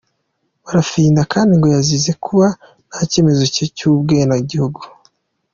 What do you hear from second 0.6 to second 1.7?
Barafinda kandi ngo